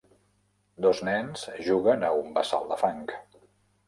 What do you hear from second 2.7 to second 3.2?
de fang.